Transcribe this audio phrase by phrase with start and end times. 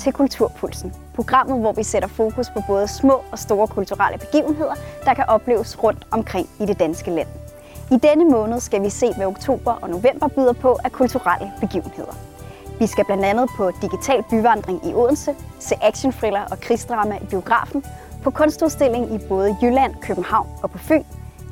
[0.00, 4.74] Til Kulturpulsen, programmet, hvor vi sætter fokus på både små og store kulturelle begivenheder,
[5.04, 7.28] der kan opleves rundt omkring i det danske land.
[7.90, 12.12] I denne måned skal vi se, hvad oktober og november byder på af kulturelle begivenheder.
[12.78, 17.84] Vi skal blandt andet på digital byvandring i Odense, se actionthriller og krigsdrama i biografen,
[18.22, 21.04] på kunstudstilling i både Jylland, København og på Fyn,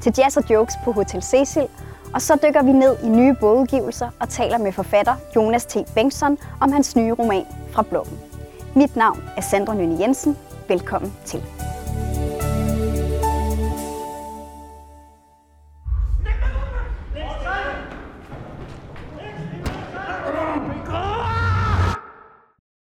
[0.03, 1.69] til jazz og jokes på Hotel Cecil,
[2.15, 5.77] og så dykker vi ned i nye bogudgivelser og taler med forfatter Jonas T.
[5.95, 8.28] Bengtsson om hans nye roman Fra Blåben.
[8.79, 10.37] Mit navn er Sandra Nynne Jensen.
[10.69, 11.43] Velkommen til.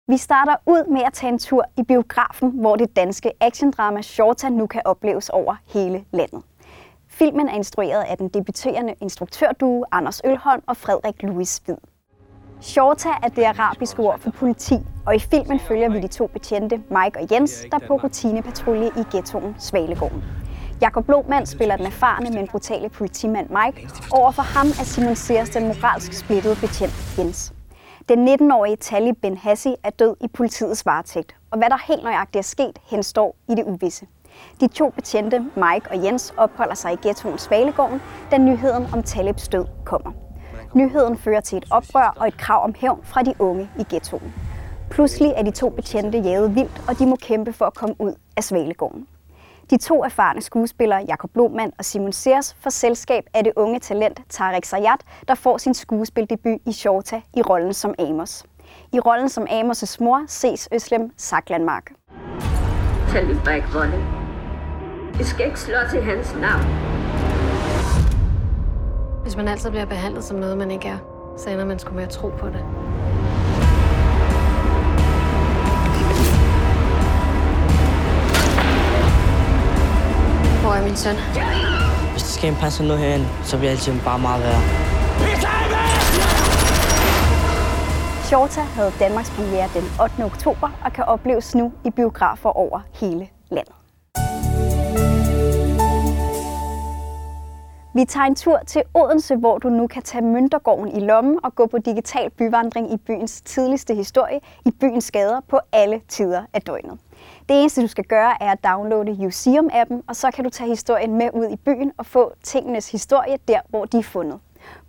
[0.08, 4.50] Vi starter ud med at tage en tur i biografen, hvor det danske actiondrama Shorta
[4.50, 6.44] nu kan opleves over hele landet.
[7.08, 11.91] Filmen er instrueret af den debuterende instruktørduo Anders Ølholm og Frederik Louis Hvid.
[12.62, 16.78] Shorta er det arabiske ord for politi, og i filmen følger vi de to betjente,
[16.78, 20.23] Mike og Jens, der er på rutinepatrulje i ghettoen Svalegården.
[20.82, 23.89] Jakob Lohmann spiller den erfarne, men brutale politimand Mike.
[24.12, 27.54] Overfor ham er Simon Sears den moralsk splittede betjent Jens.
[28.09, 32.39] Den 19-årige Talib Ben Hassi er død i politiets varetægt, og hvad der helt nøjagtigt
[32.39, 34.06] er sket, henstår i det uvisse.
[34.59, 38.02] De to betjente, Mike og Jens, opholder sig i ghettoen Svalegården,
[38.32, 40.12] da nyheden om Talibs død kommer.
[40.73, 44.33] Nyheden fører til et oprør og et krav om hævn fra de unge i ghettoen.
[44.89, 48.14] Pludselig er de to betjente jaget vildt, og de må kæmpe for at komme ud
[48.38, 49.08] af Svalegården.
[49.69, 54.19] De to erfarne skuespillere, Jakob Blomand og Simon Sears, får selskab af det unge talent
[54.30, 58.45] Tarek Sayat, der får sin skuespildebut i Shorta i rollen som Amos.
[58.94, 61.92] I rollen som Amos' mor ses Øslem Saklandmark.
[63.09, 64.03] Tag det bare ikke Rolle.
[65.17, 67.01] Vi skal ikke slå til hans navn.
[69.21, 70.98] Hvis man altid bliver behandlet som noget, man ikke er,
[71.37, 72.64] så ender man sgu med at tro på det.
[80.61, 81.15] Hvor er min søn?
[82.11, 84.61] Hvis der skal en passe noget herinde, så bliver alting bare meget værre.
[88.23, 90.23] Shorta havde Danmarks premiere den 8.
[90.26, 93.80] oktober og kan opleves nu i biografer over hele landet.
[97.93, 101.55] Vi tager en tur til Odense, hvor du nu kan tage Møntergården i lommen og
[101.55, 106.61] gå på digital byvandring i byens tidligste historie i byens gader på alle tider af
[106.61, 106.99] døgnet.
[107.49, 111.15] Det eneste, du skal gøre, er at downloade Museum-appen, og så kan du tage historien
[111.15, 114.39] med ud i byen og få tingenes historie der, hvor de er fundet.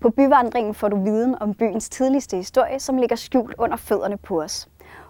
[0.00, 4.42] På byvandringen får du viden om byens tidligste historie, som ligger skjult under fødderne på
[4.42, 4.69] os.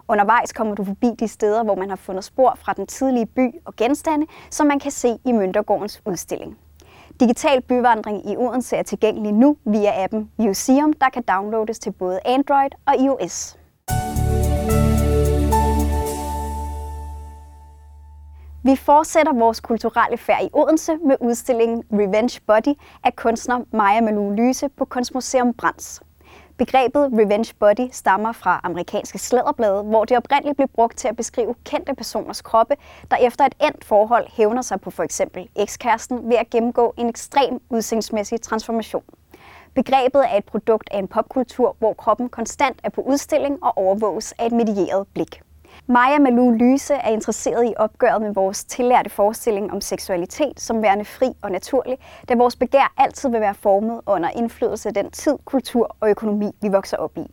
[0.08, 3.54] Undervejs kommer du forbi de steder, hvor man har fundet spor fra den tidlige by
[3.64, 6.58] og genstande, som man kan se i Møntergårdens udstilling.
[7.20, 12.20] Digital byvandring i Odense er tilgængelig nu via appen Museum, der kan downloades til både
[12.24, 13.56] Android og iOS.
[18.64, 22.74] Vi fortsætter vores kulturelle færd i Odense med udstillingen Revenge Body
[23.04, 26.02] af kunstner Maja Malou Lyse på Kunstmuseum Brands.
[26.64, 31.54] Begrebet Revenge Body stammer fra amerikanske slæderblade, hvor det oprindeligt blev brugt til at beskrive
[31.64, 32.74] kendte personers kroppe,
[33.10, 37.08] der efter et endt forhold hævner sig på for eksempel ekskæresten ved at gennemgå en
[37.08, 39.02] ekstrem udsigtsmæssig transformation.
[39.74, 44.32] Begrebet er et produkt af en popkultur, hvor kroppen konstant er på udstilling og overvåges
[44.38, 45.42] af et medieret blik.
[45.92, 51.04] Maja Malou Lyse er interesseret i opgøret med vores tillærte forestilling om seksualitet som værende
[51.04, 51.98] fri og naturlig,
[52.28, 56.50] da vores begær altid vil være formet under indflydelse af den tid, kultur og økonomi,
[56.62, 57.26] vi vokser op i.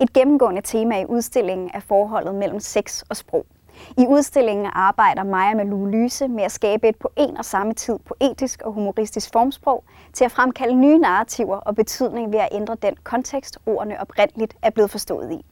[0.00, 3.46] Et gennemgående tema i udstillingen er forholdet mellem sex og sprog.
[3.98, 7.98] I udstillingen arbejder Maja Malou Lyse med at skabe et på en og samme tid
[7.98, 12.94] poetisk og humoristisk formsprog til at fremkalde nye narrativer og betydning ved at ændre den
[13.04, 15.44] kontekst, ordene oprindeligt er blevet forstået i.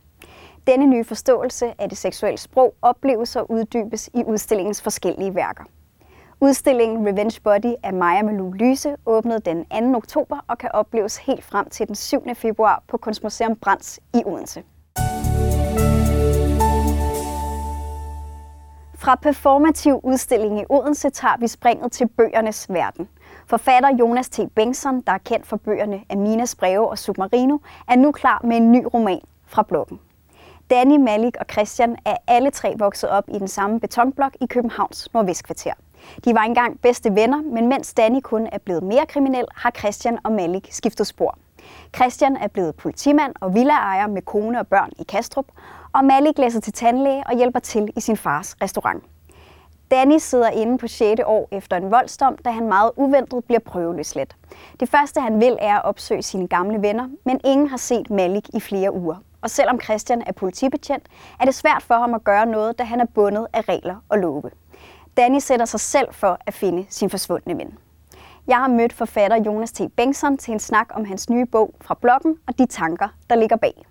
[0.71, 5.65] Denne nye forståelse af det seksuelle sprog opleves og uddybes i udstillingens forskellige værker.
[6.41, 9.97] Udstillingen Revenge Body af Maja Malou Lyse åbnede den 2.
[9.97, 12.35] oktober og kan opleves helt frem til den 7.
[12.35, 14.63] februar på Kunstmuseum Brands i Odense.
[18.95, 23.09] Fra performativ udstilling i Odense tager vi springet til bøgernes verden.
[23.47, 24.41] Forfatter Jonas T.
[24.55, 27.59] Bengtsson, der er kendt for bøgerne Aminas breve og Submarino,
[27.89, 30.01] er nu klar med en ny roman fra bloggen.
[30.71, 35.09] Danny, Malik og Christian er alle tre vokset op i den samme betonblok i Københavns
[35.15, 35.73] Nordvestkvarter.
[36.25, 40.19] De var engang bedste venner, men mens Danny kun er blevet mere kriminel, har Christian
[40.25, 41.39] og Malik skiftet spor.
[41.97, 45.47] Christian er blevet politimand og villaejer med kone og børn i Kastrup,
[45.93, 49.05] og Malik læser til tandlæge og hjælper til i sin fars restaurant.
[49.91, 51.21] Danny sidder inde på 6.
[51.27, 54.37] år efter en voldsdom, da han meget uventet bliver prøveløsladt.
[54.81, 58.49] Det første han vil er at opsøge sine gamle venner, men ingen har set Malik
[58.55, 59.17] i flere uger.
[59.43, 61.07] Og selvom Christian er politibetjent,
[61.41, 64.19] er det svært for ham at gøre noget, da han er bundet af regler og
[64.19, 64.51] love.
[65.17, 67.79] Danny sætter sig selv for at finde sin forsvundne ven.
[68.47, 69.81] Jeg har mødt forfatter Jonas T.
[69.97, 73.57] Bengtsson til en snak om hans nye bog fra bloggen og de tanker, der ligger
[73.57, 73.87] bag.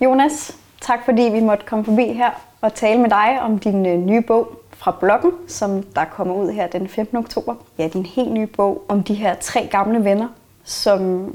[0.00, 3.98] Jonas, tak fordi vi måtte komme forbi her og tale med dig om din øh,
[3.98, 7.16] nye bog fra bloggen, som der kommer ud her den 15.
[7.16, 7.54] oktober.
[7.78, 10.28] Ja, din helt nye bog om de her tre gamle venner,
[10.64, 11.30] som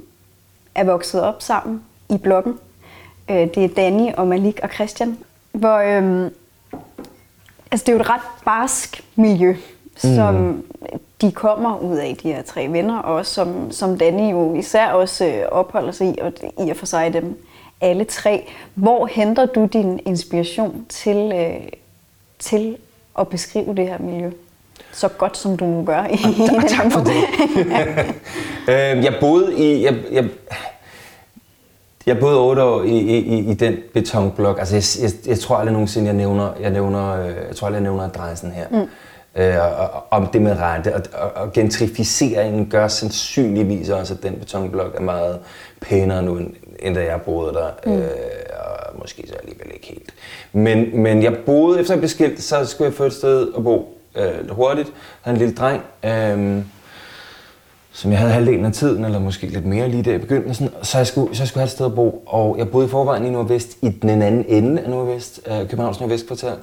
[0.75, 2.60] er vokset op sammen i bloggen.
[3.30, 5.18] Øh, det er Danny og Malik og Christian.
[5.52, 6.34] Hvor, øhm,
[7.72, 9.56] altså det er jo et ret barsk miljø,
[9.96, 10.64] som mm.
[11.22, 15.26] de kommer ud af, de her tre venner, og som, som Danny jo især også
[15.26, 16.34] øh, opholder sig i, og
[16.66, 17.44] i og for sig dem
[17.82, 18.50] alle tre.
[18.74, 21.68] Hvor henter du din inspiration til, øh,
[22.40, 22.78] til
[23.20, 24.32] at beskrive det her miljø?
[24.92, 26.14] Så godt som du nu gør i,
[26.44, 27.14] i den tak for det.
[28.74, 29.84] øh, jeg boede i...
[29.84, 30.26] Jeg, jeg,
[32.07, 34.59] jeg boede otte år i, i, i den betonblok.
[34.59, 37.81] Altså, jeg, jeg, jeg tror aldrig nogensinde, jeg nævner, jeg nævner, øh, jeg tror aldrig,
[37.81, 38.65] jeg nævner adressen her.
[38.71, 38.88] Mm.
[39.42, 40.95] Øh, og, om det med rente.
[40.95, 45.39] Og, og, og gentrificeringen gør sandsynligvis også, at den betonblok er meget
[45.81, 47.69] pænere nu, end, end da jeg boede der.
[47.86, 47.98] Mm.
[47.98, 48.09] Øh,
[48.59, 50.13] og måske så alligevel ikke helt.
[50.54, 53.63] Men, men jeg boede, efter jeg blev skilt, så skulle jeg få et sted at
[53.63, 54.88] bo øh, hurtigt.
[54.88, 55.81] Jeg havde en lille dreng.
[56.04, 56.63] Øh,
[57.98, 60.98] som jeg havde halvdelen af tiden, eller måske lidt mere lige der i begyndelsen, så,
[60.98, 62.24] jeg skulle, så jeg skulle have et sted at bo.
[62.26, 66.00] Og jeg boede i forvejen i Nordvest, i den anden ende af Nordvest, øh, Københavns
[66.00, 66.56] Nordvestkvarter.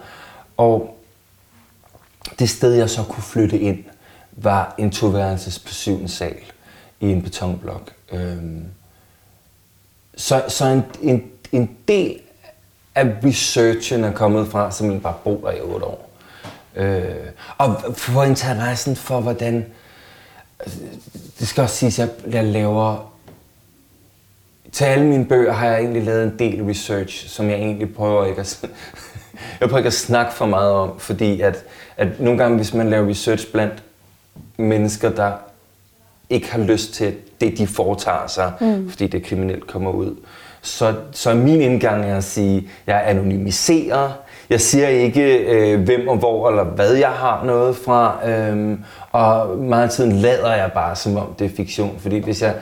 [0.56, 0.96] Og
[2.38, 3.84] det sted, jeg så kunne flytte ind,
[4.32, 6.36] var en toværelses på syvende sal
[7.00, 7.92] i en betonblok.
[8.12, 8.64] Øhm,
[10.16, 11.22] så så en, en,
[11.52, 12.18] en del
[12.94, 16.10] af researchen er kommet fra, som jeg bare bor der i otte år.
[16.76, 17.04] Øh,
[17.58, 19.66] og for interessen for, hvordan
[21.38, 23.10] det skal også siges, at jeg laver...
[24.72, 28.26] Til alle mine bøger har jeg egentlig lavet en del research, som jeg egentlig prøver
[28.26, 28.60] ikke at,
[29.60, 31.64] jeg prøver ikke at snakke for meget om, fordi at,
[31.96, 33.82] at nogle gange, hvis man laver research blandt
[34.56, 35.32] mennesker, der
[36.30, 38.90] ikke har lyst til det, de foretager sig, mm.
[38.90, 40.16] fordi det kriminelt kommer ud,
[40.62, 44.12] så, så er min indgang er at sige, at jeg anonymiserer,
[44.50, 48.78] jeg siger ikke, øh, hvem og hvor eller hvad jeg har noget fra, øh,
[49.12, 51.98] og meget af tiden lader jeg bare, som om det er fiktion.
[51.98, 52.54] Fordi hvis jeg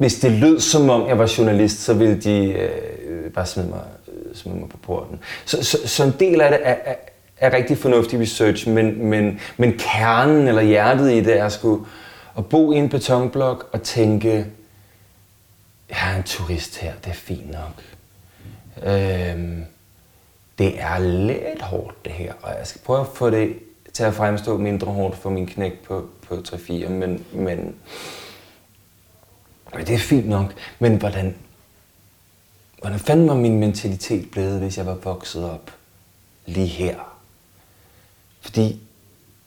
[0.00, 3.80] hvis det lød som om jeg var journalist, så ville de øh, bare smide mig,
[4.08, 5.18] øh, smide mig på porten.
[5.44, 6.94] Så, så, så en del af det er, er,
[7.36, 11.86] er rigtig fornuftig research, men, men, men kernen eller hjertet i det er sgu
[12.38, 14.46] at bo i en betonblok og tænke,
[15.90, 17.82] jeg er en turist her, det er fint nok.
[18.94, 19.64] Øhm,
[20.60, 23.58] det er lidt hårdt det her, og jeg skal prøve at få det
[23.92, 27.74] til at fremstå mindre hårdt for min knæk på, på 3-4, men, men,
[29.74, 30.54] men det er fint nok.
[30.78, 31.34] Men hvordan,
[32.80, 35.70] hvordan fanden var min mentalitet blevet, hvis jeg var vokset op
[36.46, 37.16] lige her?
[38.40, 38.80] Fordi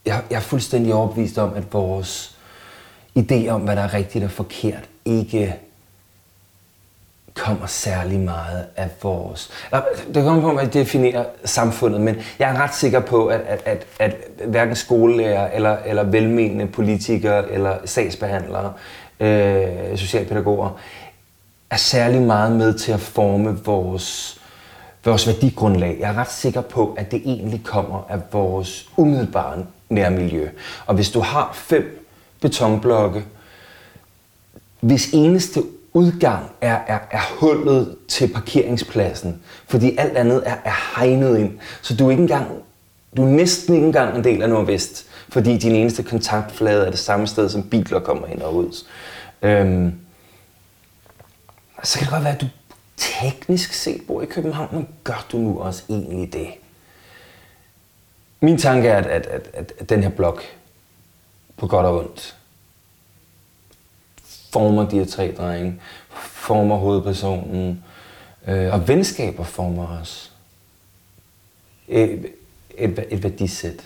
[0.05, 2.37] jeg, jeg er fuldstændig overbevist om, at vores
[3.19, 5.55] idé om, hvad der er rigtigt og forkert, ikke
[7.35, 9.51] kommer særlig meget af vores...
[10.13, 13.61] Det kommer på, at man definerer samfundet, men jeg er ret sikker på, at, at,
[13.65, 14.15] at, at
[14.45, 18.73] hverken skolelærer eller, eller velmenende politikere eller sagsbehandlere,
[19.19, 20.79] øh, socialpædagoger,
[21.69, 24.41] er særlig meget med til at forme vores,
[25.05, 25.97] vores værdigrundlag.
[25.99, 30.49] Jeg er ret sikker på, at det egentlig kommer af vores umiddelbare nærmiljø.
[30.85, 32.07] Og hvis du har fem
[32.41, 33.23] betonblokke,
[34.79, 41.37] hvis eneste udgang er, er, er hullet til parkeringspladsen, fordi alt andet er, er hegnet
[41.37, 41.59] ind.
[41.81, 42.47] Så du er, ikke engang,
[43.17, 46.99] du er næsten ikke engang en del af Nordvest, fordi din eneste kontaktflade er det
[46.99, 48.85] samme sted, som biler kommer ind og ud.
[49.41, 49.93] Øhm,
[51.83, 52.47] så kan det godt være, at du
[52.97, 56.47] teknisk set bor i København, men gør du nu også egentlig det?
[58.39, 60.43] Min tanke er, at, at, at, at den her blok,
[61.57, 62.35] på godt og ondt,
[64.53, 65.75] former de her tre drenge,
[66.09, 67.83] former hovedpersonen,
[68.47, 70.31] øh, og venskaber former os.
[71.87, 72.25] Et,
[72.77, 73.83] et, et værdisæt.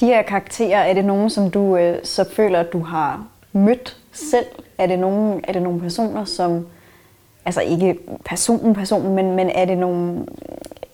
[0.00, 3.96] De her karakterer, er det nogen, som du øh, så føler, at du har mødt
[4.12, 4.46] selv?
[4.78, 6.66] Er det nogle, er det nogle personer, som,
[7.44, 10.26] altså ikke personen, personen, men, men er, det nogle,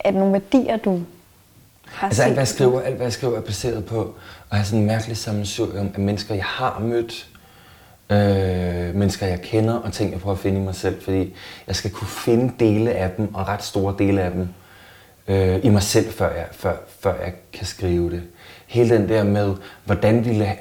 [0.00, 1.00] er det nogle værdier, du
[1.85, 2.26] har altså, set?
[2.26, 4.14] Alt hvad, jeg skriver, alt, hvad jeg skriver, er baseret på
[4.50, 7.28] at have sådan en mærkelig sammensurium af mennesker, jeg har mødt,
[8.11, 11.35] øh, mennesker, jeg kender, og ting, jeg prøver at finde i mig selv, fordi
[11.66, 14.49] jeg skal kunne finde dele af dem, og ret store dele af dem,
[15.28, 18.23] øh, i mig selv, før jeg, før, før jeg kan skrive det.
[18.66, 19.54] Hele den der med,
[19.85, 20.56] hvordan ville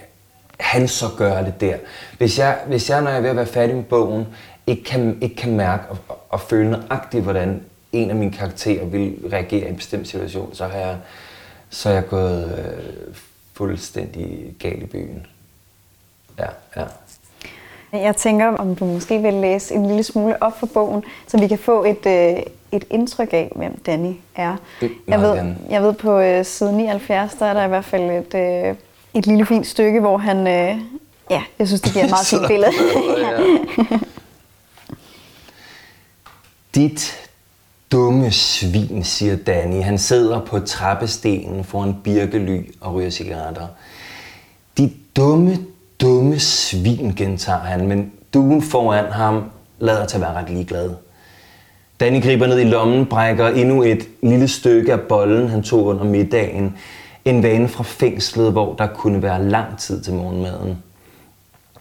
[0.60, 1.78] han så gøre det der.
[2.18, 4.28] Hvis jeg, hvis jeg når jeg er ved at være færdig med bogen,
[4.68, 8.86] ikke kan, ikke kan mærke og, og, og føle nøjagtigt, hvordan en af mine karakterer
[8.86, 10.98] vil reagere i en bestemt situation, så har jeg,
[11.70, 13.16] så er jeg gået øh,
[13.54, 15.26] fuldstændig galt i byen.
[16.40, 16.86] Ja, ja.
[17.94, 21.48] Jeg tænker, om du måske vil læse en lille smule op for bogen, så vi
[21.48, 24.56] kan få et, øh, et indtryk af, hvem Danny er.
[24.82, 28.12] Det Jeg ved, jeg ved på øh, side 79, der er der i hvert fald
[28.12, 28.76] et, øh,
[29.14, 30.38] et lille fint stykke, hvor han...
[30.38, 30.78] Øh,
[31.30, 32.72] ja, jeg synes, det giver et meget fint billede.
[36.76, 37.30] Dit
[37.92, 39.84] dumme svin, siger Danny.
[39.84, 43.68] Han sidder på trappestenen foran birkely og ryger cigaretter.
[44.78, 45.58] Dit dumme,
[46.02, 49.44] dumme svin, gentager han, men duen foran ham
[49.80, 50.90] lader til at være ret ligeglad.
[52.00, 56.04] Danny griber ned i lommen, brækker endnu et lille stykke af bollen, han tog under
[56.04, 56.78] middagen.
[57.26, 60.78] En vane fra fængslet, hvor der kunne være lang tid til morgenmaden.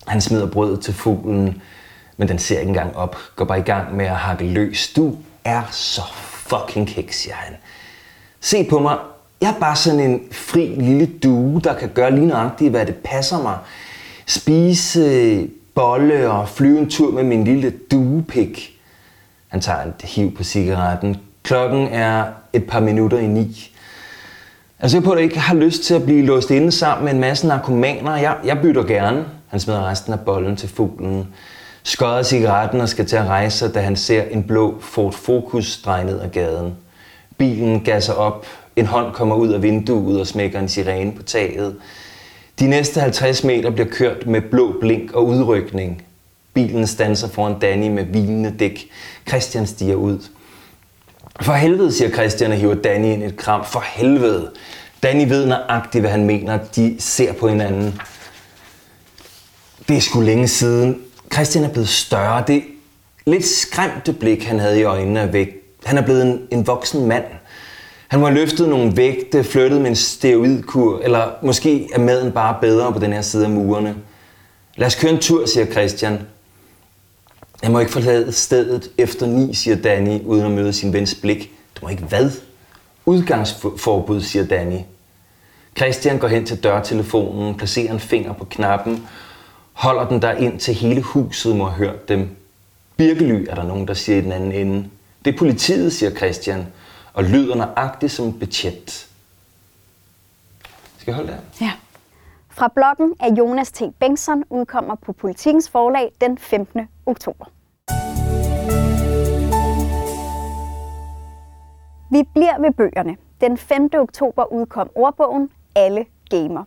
[0.07, 1.63] Han smider brødet til fuglen,
[2.17, 3.17] men den ser ikke engang op.
[3.37, 4.93] Går bare i gang med at hakke løs.
[4.97, 7.57] Du er så fucking kæk, siger han.
[8.41, 8.99] Se på mig.
[9.41, 12.97] Jeg er bare sådan en fri lille due, der kan gøre lige nøjagtigt, hvad det
[12.97, 13.59] passer mig.
[14.31, 18.81] Spise bolle og flyve en tur med min lille duepik.
[19.49, 21.17] Han tager et hiv på cigaretten.
[21.43, 23.71] Klokken er et par minutter i ni.
[24.81, 27.13] Altså jeg på, at jeg ikke har lyst til at blive låst inde sammen med
[27.13, 28.17] en masse narkomaner.
[28.17, 29.25] Jeg, jeg bytter gerne.
[29.49, 31.27] Han smider resten af bollen til fuglen.
[31.83, 35.83] Skodder cigaretten og skal til at rejse sig, da han ser en blå Ford Focus
[35.83, 36.77] dreje ned ad gaden.
[37.39, 38.47] Bilen gasser op.
[38.77, 41.77] En hånd kommer ud af vinduet og smækker en sirene på taget.
[42.61, 46.03] De næste 50 meter bliver kørt med blå blink og udrykning.
[46.55, 48.91] Bilen standser foran Danny med hvilende dæk.
[49.29, 50.19] Christian stiger ud.
[51.41, 53.65] For helvede, siger Christian og hiver Danny ind i et kram.
[53.65, 54.51] For helvede.
[55.03, 56.59] Danny ved nøjagtigt, hvad han mener.
[56.77, 58.01] De ser på hinanden.
[59.89, 61.03] Det er sgu længe siden.
[61.33, 62.45] Christian er blevet større.
[62.47, 62.63] Det
[63.27, 65.49] lidt skræmte blik, han havde i øjnene er væk.
[65.85, 67.25] Han er blevet en, en voksen mand.
[68.11, 72.57] Han må have løftet nogle vægte, flyttet med en steroidkur, eller måske er maden bare
[72.61, 73.97] bedre på den her side af murene.
[74.77, 76.19] Lad os køre en tur, siger Christian.
[77.63, 81.53] Jeg må ikke forlade stedet efter ni, siger Danny, uden at møde sin vens blik.
[81.77, 82.31] Du må ikke hvad?
[83.07, 84.79] Udgangsforbud, siger Danny.
[85.77, 89.07] Christian går hen til dørtelefonen, placerer en finger på knappen,
[89.73, 92.29] holder den der ind til hele huset må have hørt dem.
[92.97, 94.85] Birkely er der nogen, der siger i den anden ende.
[95.25, 96.67] Det er politiet, siger Christian,
[97.13, 99.11] og lyder nøjagtigt som en betjent.
[100.99, 101.39] Skal jeg holde der?
[101.61, 101.73] Ja.
[102.51, 103.83] Fra bloggen af Jonas T.
[103.99, 106.89] Bengtsson udkommer på Politikens forlag den 15.
[107.07, 107.45] oktober.
[112.11, 113.17] Vi bliver ved bøgerne.
[113.41, 113.91] Den 5.
[113.95, 116.65] oktober udkom ordbogen Alle Gamer.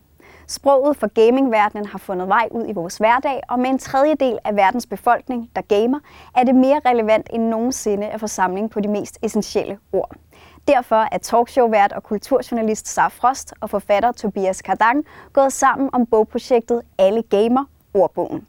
[0.47, 4.55] Sproget for gamingverdenen har fundet vej ud i vores hverdag, og med en tredjedel af
[4.55, 6.00] verdens befolkning, der gamer,
[6.35, 10.15] er det mere relevant end nogensinde at få samling på de mest essentielle ord.
[10.67, 16.81] Derfor er talkshowvært og kulturjournalist Sara Frost og forfatter Tobias Kardang gået sammen om bogprojektet
[16.97, 18.47] Alle Gamer, ordbogen.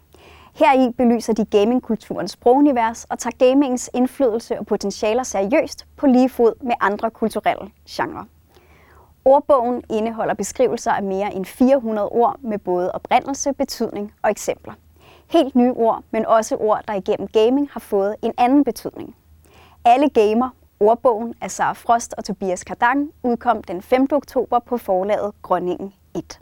[0.54, 6.52] Heri belyser de gamingkulturens sprogunivers og tager gamingens indflydelse og potentialer seriøst på lige fod
[6.62, 8.24] med andre kulturelle genrer.
[9.26, 14.72] Ordbogen indeholder beskrivelser af mere end 400 ord med både oprindelse, betydning og eksempler.
[15.30, 19.16] Helt nye ord, men også ord, der igennem gaming har fået en anden betydning.
[19.84, 20.50] Alle Gamer,
[20.80, 24.08] ordbogen af Sara Frost og Tobias Kardang, udkom den 5.
[24.12, 26.40] oktober på forlaget Grønningen 1.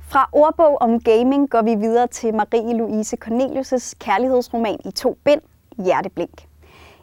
[0.00, 5.40] Fra ordbog om gaming går vi videre til Marie-Louise Cornelius' kærlighedsroman i to bind,
[5.84, 6.49] Hjerteblink.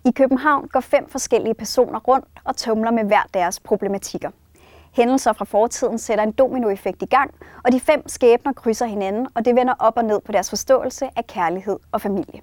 [0.08, 4.30] I København går fem forskellige personer rundt og tumler med hver deres problematikker.
[4.92, 7.34] Hændelser fra fortiden sætter en dominoeffekt i gang,
[7.66, 11.10] og de fem skæbner krydser hinanden, og det vender op og ned på deres forståelse
[11.16, 12.42] af kærlighed og familie.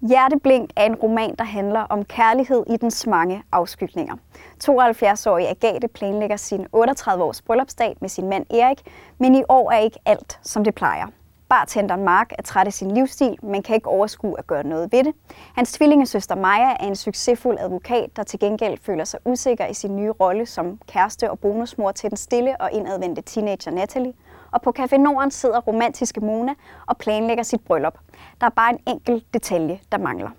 [0.00, 4.16] Hjerteblink er en roman, der handler om kærlighed i dens mange afskygninger.
[4.64, 8.80] 72-årige Agathe planlægger sin 38-års bryllupsdag med sin mand Erik,
[9.18, 11.06] men i år er ikke alt, som det plejer.
[11.48, 15.04] Bartenderen Mark er træt af sin livsstil, men kan ikke overskue at gøre noget ved
[15.04, 15.14] det.
[15.54, 19.96] Hans tvillingesøster Maja er en succesfuld advokat, der til gengæld føler sig usikker i sin
[19.96, 24.12] nye rolle som kæreste og bonusmor til den stille og indadvendte teenager Natalie.
[24.50, 26.54] Og på Café Norden sidder romantiske Mona
[26.86, 27.98] og planlægger sit bryllup.
[28.40, 30.30] Der er bare en enkelt detalje, der mangler.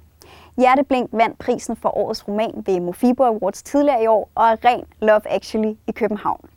[0.57, 4.83] Hjerteblink vandt prisen for årets roman ved Mofibo Awards tidligere i år og er ren
[5.01, 6.49] Love Actually i København.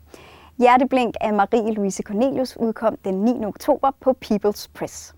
[0.61, 3.45] Hjerteblink af Marie-Louise Cornelius udkom den 9.
[3.45, 5.15] oktober på People's Press.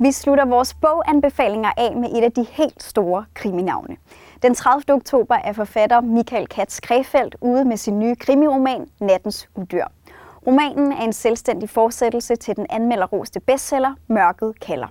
[0.00, 3.96] Vi slutter vores boganbefalinger af med et af de helt store kriminavne.
[4.42, 4.94] Den 30.
[4.94, 9.84] oktober er forfatter Michael Katz Krefeldt ude med sin nye krimiroman Nattens Udyr.
[10.46, 14.88] Romanen er en selvstændig fortsættelse til den anmelderroste bestseller Mørket kalder.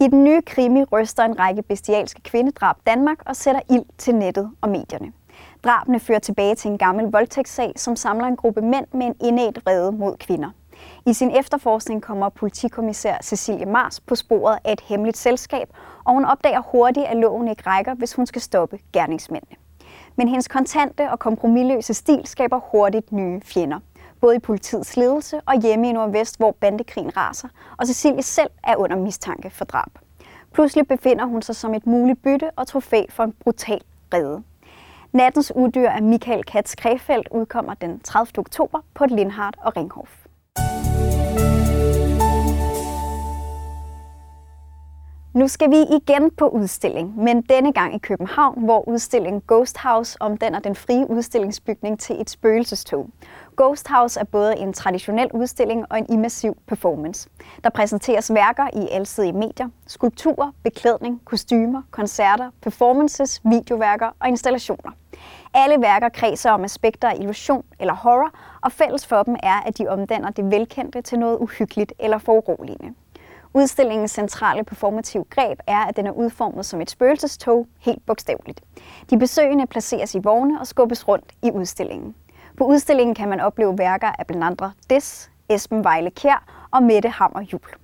[0.00, 4.50] I den nye krimi ryster en række bestialske kvindedrab Danmark og sætter ild til nettet
[4.60, 5.12] og medierne.
[5.64, 9.66] Drabene fører tilbage til en gammel voldtægtssag, som samler en gruppe mænd med en indædt
[9.66, 10.50] vrede mod kvinder.
[11.06, 15.68] I sin efterforskning kommer politikommissær Cecilie Mars på sporet af et hemmeligt selskab,
[16.04, 19.56] og hun opdager hurtigt, at loven ikke rækker, hvis hun skal stoppe gerningsmændene.
[20.16, 23.78] Men hendes kontante og kompromilløse stil skaber hurtigt nye fjender.
[24.20, 28.76] Både i politiets ledelse og hjemme i Nordvest, hvor bandekrigen raser, og Cecilie selv er
[28.76, 29.98] under mistanke for drab.
[30.52, 33.80] Pludselig befinder hun sig som et muligt bytte og trofæ for en brutal
[34.14, 34.42] redde.
[35.14, 38.38] Nattens uddyr af Michael Katz Krefeldt udkommer den 30.
[38.38, 40.24] oktober på Lindhardt og Ringhof.
[45.34, 50.16] Nu skal vi igen på udstilling, men denne gang i København, hvor udstillingen Ghost House
[50.20, 53.10] omdanner den frie udstillingsbygning til et spøgelsestog.
[53.56, 57.28] Ghost House er både en traditionel udstilling og en immersiv performance.
[57.64, 64.90] Der præsenteres værker i alsidige medier, skulpturer, beklædning, kostymer, koncerter, performances, videoværker og installationer.
[65.54, 68.30] Alle værker kredser om aspekter af illusion eller horror,
[68.62, 72.94] og fælles for dem er, at de omdanner det velkendte til noget uhyggeligt eller foruroligende.
[73.54, 78.60] Udstillingens centrale performative greb er, at den er udformet som et spøgelsestog, helt bogstaveligt.
[79.10, 82.14] De besøgende placeres i vogne og skubbes rundt i udstillingen.
[82.58, 87.08] På udstillingen kan man opleve værker af blandt andre Des, Esben Vejle Kjær og Mette
[87.08, 87.83] Hammer Jul.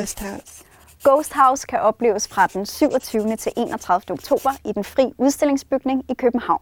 [0.00, 0.64] Ghost House.
[1.04, 3.36] Ghost House kan opleves fra den 27.
[3.36, 4.10] til 31.
[4.10, 6.60] oktober i den fri udstillingsbygning i København.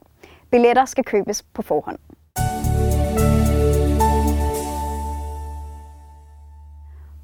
[0.51, 1.99] Billetter skal købes på forhånd.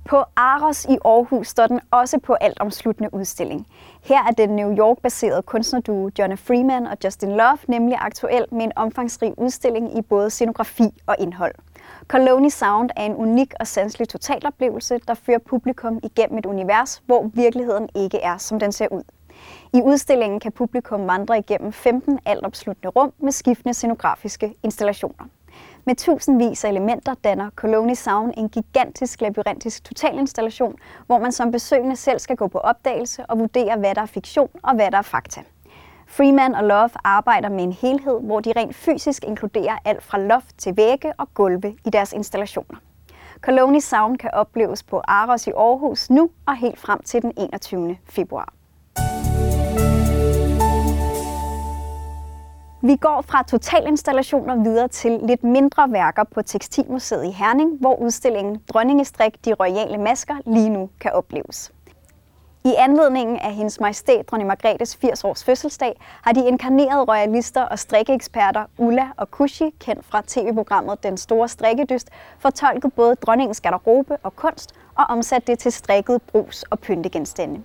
[0.05, 3.66] På Aros i Aarhus står den også på alt omsluttende udstilling.
[4.03, 8.72] Her er den New York-baserede kunstnerduo John Freeman og Justin Love nemlig aktuel med en
[8.77, 11.55] omfangsrig udstilling i både scenografi og indhold.
[12.09, 17.31] Colony Sound er en unik og sanselig totaloplevelse, der fører publikum igennem et univers, hvor
[17.35, 19.03] virkeligheden ikke er, som den ser ud.
[19.73, 25.25] I udstillingen kan publikum vandre igennem 15 altopsluttende rum med skiftende scenografiske installationer.
[25.85, 31.97] Med tusindvis af elementer danner Colony Sound en gigantisk labyrintisk totalinstallation, hvor man som besøgende
[31.97, 35.03] selv skal gå på opdagelse og vurdere, hvad der er fiktion og hvad der er
[35.03, 35.40] fakta.
[36.16, 40.59] Freeman og Love arbejder med en helhed, hvor de rent fysisk inkluderer alt fra loft
[40.59, 42.79] til vægge og gulve i deres installationer.
[43.40, 47.96] Colony Sound kan opleves på Aros i Aarhus nu og helt frem til den 21.
[48.05, 48.53] februar.
[52.83, 58.62] Vi går fra totalinstallationer videre til lidt mindre værker på Tekstilmuseet i Herning, hvor udstillingen
[58.72, 61.73] Dronningestrik, de royale masker lige nu kan opleves.
[62.66, 67.79] I anledningen af hendes majestæt dronning Margrethes 80 års fødselsdag har de inkarnerede royalister og
[67.79, 74.37] strikkeeksperter Ulla og Kushi, kendt fra tv-programmet Den Store Strikkedyst, fortolket både dronningens garderobe og
[74.37, 77.62] kunst og omsat det til strikket brus og pyntegenstande.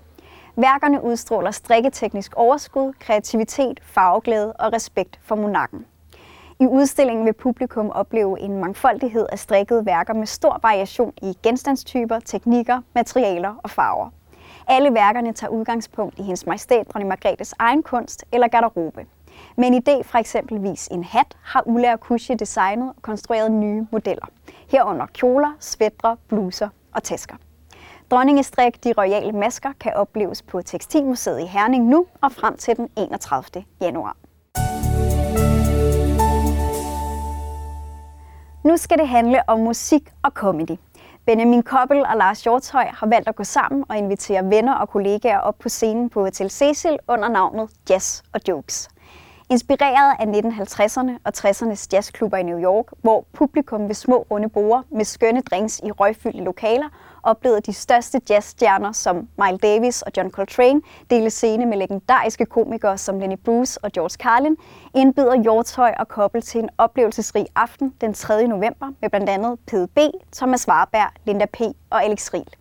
[0.56, 5.86] Værkerne udstråler strikketeknisk overskud, kreativitet, farveglæde og respekt for monarken.
[6.60, 12.20] I udstillingen vil publikum opleve en mangfoldighed af strikkede værker med stor variation i genstandstyper,
[12.20, 14.10] teknikker, materialer og farver.
[14.72, 19.06] Alle værkerne tager udgangspunkt i hendes majestæt dronning Margrethes egen kunst eller garderobe.
[19.58, 23.88] Med en idé fra eksempelvis en hat har Ulla og Kushi designet og konstrueret nye
[23.92, 24.26] modeller.
[24.72, 27.36] Herunder kjoler, svætter, bluser og tasker.
[28.12, 32.90] Dronningestrik, de royale masker, kan opleves på Tekstilmuseet i Herning nu og frem til den
[32.96, 33.64] 31.
[33.82, 34.18] januar.
[38.64, 40.78] Nu skal det handle om musik og comedy.
[41.30, 45.38] Benjamin Koppel og Lars Hjortøj har valgt at gå sammen og invitere venner og kollegaer
[45.38, 48.89] op på scenen på Hotel Cecil under navnet Jazz og Jokes.
[49.50, 54.84] Inspireret af 1950'erne og 60'ernes jazzklubber i New York, hvor publikum ved små runde borde
[54.92, 56.89] med skønne drinks i røgfyldte lokaler
[57.24, 62.98] oplevede de største jazzstjerner som Miles Davis og John Coltrane dele scene med legendariske komikere
[62.98, 64.58] som Lenny Bruce og George Carlin,
[64.96, 68.48] indbyder Hjortøj og Kobbel til en oplevelsesrig aften den 3.
[68.48, 69.98] november med blandt andet PDB,
[70.36, 71.62] Thomas Warberg, Linda P.
[71.90, 72.56] og Alex Riel.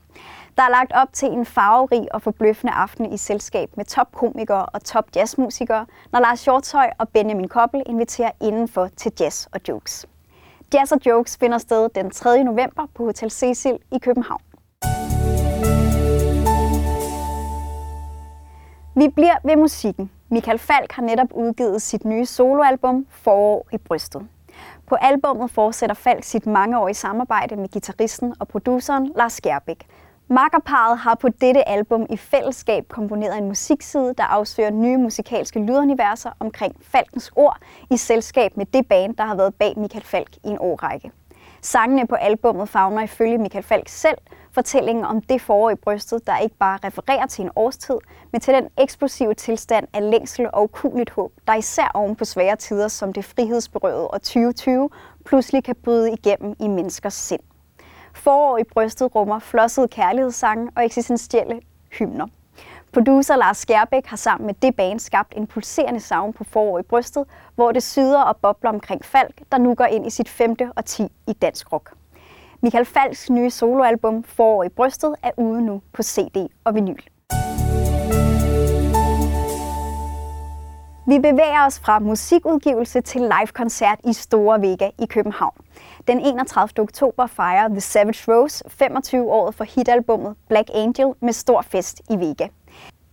[0.57, 4.85] Der er lagt op til en farverig og forbløffende aften i selskab med topkomikere og
[4.85, 10.07] top jazzmusikere, når Lars Hjortøj og Benjamin Koppel inviterer indenfor til jazz og jokes.
[10.75, 12.45] Jazz og Jokes finder sted den 3.
[12.45, 14.48] november på Hotel Cecil i København.
[18.99, 20.11] Vi bliver ved musikken.
[20.29, 24.27] Michael Falk har netop udgivet sit nye soloalbum Forår i brystet.
[24.87, 29.87] På albummet fortsætter Falk sit mangeårige samarbejde med gitarristen og produceren Lars Skærbæk,
[30.31, 36.31] Makkerparet har på dette album i fællesskab komponeret en musikside, der afsøger nye musikalske lyduniverser
[36.41, 37.59] omkring Falkens ord
[37.91, 41.11] i selskab med det band, der har været bag Michael Falk i en årrække.
[41.63, 44.19] Sangene på albummet fagner ifølge Michael Falk selv
[44.53, 47.99] fortællingen om det forår i brystet, der ikke bare refererer til en årstid,
[48.33, 52.57] men til den eksplosive tilstand af længsel og ukuligt håb, der især oven på svære
[52.57, 54.91] tider som det frihedsberøvede og 2020
[55.25, 57.41] pludselig kan bryde igennem i menneskers sind.
[58.15, 61.61] Forår i brystet rummer flossede kærlighedssange og eksistentielle
[61.99, 62.27] hymner.
[62.93, 66.83] Producer Lars Skærbæk har sammen med det band skabt en pulserende sound på Forår i
[66.83, 67.25] brystet,
[67.55, 70.85] hvor det syder og bobler omkring Falk, der nu går ind i sit femte og
[70.85, 71.93] ti i dansk rock.
[72.61, 77.03] Michael Falks nye soloalbum Forår i brystet er ude nu på CD og vinyl.
[81.09, 85.55] Vi bevæger os fra musikudgivelse til live-koncert i Store Vega i København.
[86.09, 86.83] Den 31.
[86.83, 92.49] oktober fejrer The Savage Rose 25-året for hitalbummet Black Angel med stor fest i Vega.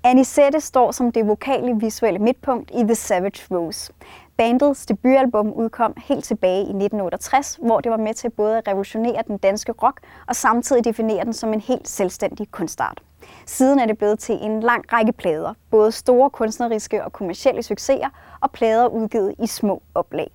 [0.05, 3.93] Anisette står som det vokale visuelle midtpunkt i The Savage Rose.
[4.37, 9.23] Bandets debutalbum udkom helt tilbage i 1968, hvor det var med til både at revolutionere
[9.27, 13.01] den danske rock og samtidig definere den som en helt selvstændig kunstart.
[13.45, 18.09] Siden er det blevet til en lang række plader, både store kunstneriske og kommercielle succeser
[18.41, 20.31] og plader udgivet i små oplag.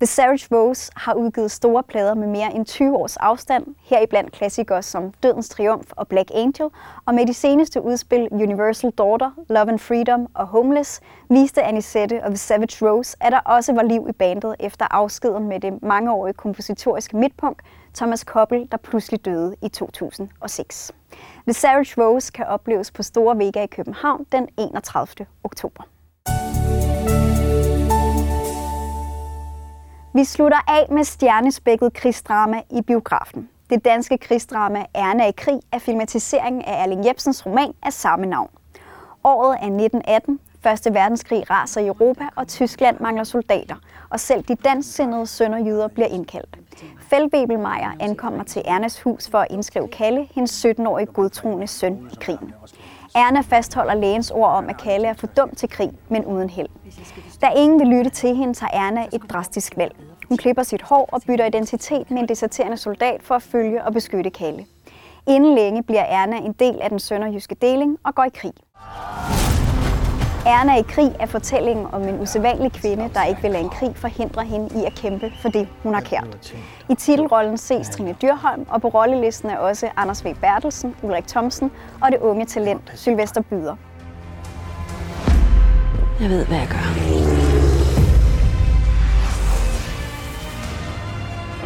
[0.00, 4.82] The Savage Rose har udgivet store plader med mere end 20 års afstand, heriblandt klassikere
[4.82, 6.68] som Dødens Triumf og Black Angel,
[7.06, 12.30] og med de seneste udspil Universal Daughter, Love and Freedom og Homeless, viste Anisette og
[12.30, 16.34] The Savage Rose, at der også var liv i bandet efter afskeden med det mangeårige
[16.34, 17.62] kompositoriske midtpunkt,
[17.94, 20.92] Thomas Koppel, der pludselig døde i 2006.
[21.46, 25.26] The Savage Rose kan opleves på Store Vega i København den 31.
[25.44, 25.82] oktober.
[30.14, 33.48] Vi slutter af med stjernespækket krigsdrama i biografen.
[33.70, 38.50] Det danske krigsdrama Erna i krig er filmatiseringen af Erling Jebsens roman af samme navn.
[39.24, 40.40] Året er 1918.
[40.62, 43.76] Første verdenskrig raser i Europa, og Tyskland mangler soldater,
[44.10, 46.58] og selv de dansksindede sønderjyder bliver indkaldt.
[47.00, 52.54] Feldwebelmeier ankommer til Ernas hus for at indskrive Kalle, hendes 17-årige godtroende søn i krigen.
[53.14, 56.68] Erna fastholder lægens ord om, at Kalle er for dum til krig, men uden held.
[57.40, 59.96] Da ingen vil lytte til hende, tager Erna et drastisk valg.
[60.28, 63.92] Hun klipper sit hår og bytter identitet med en deserterende soldat for at følge og
[63.92, 64.66] beskytte Kalle.
[65.28, 68.52] Inden længe bliver Erna en del af den sønderjyske deling og går i krig.
[70.46, 73.96] Erna i krig er fortællingen om en usædvanlig kvinde, der ikke vil lade en krig
[73.96, 76.54] forhindre hende i at kæmpe for det, hun har kært.
[76.88, 80.34] I titelrollen ses Trine Dyrholm, og på rollelisten er også Anders V.
[80.34, 83.76] Bertelsen, Ulrik Thomsen og det unge talent Sylvester Byder.
[86.20, 86.86] Jeg ved, hvad jeg gør.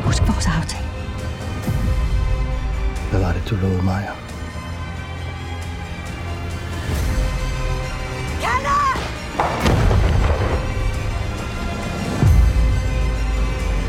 [0.07, 0.87] Husk vores aftale.
[3.11, 4.24] Hvad var det, du lovede mig?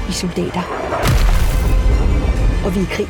[0.06, 0.62] Vi er soldater.
[2.66, 3.08] Og vi er i krig.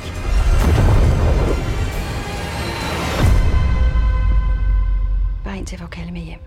[5.44, 6.40] Bare indtil jeg får kalde med hjem.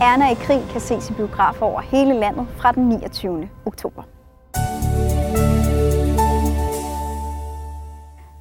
[0.00, 3.48] Erna i krig kan ses i biografer over hele landet fra den 29.
[3.66, 4.02] oktober.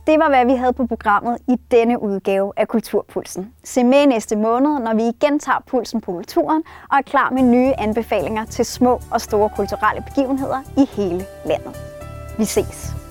[0.07, 3.53] Det var, hvad vi havde på programmet i denne udgave af Kulturpulsen.
[3.63, 7.41] Se med næste måned, når vi igen tager pulsen på kulturen og er klar med
[7.41, 11.75] nye anbefalinger til små og store kulturelle begivenheder i hele landet.
[12.37, 13.04] Vi ses!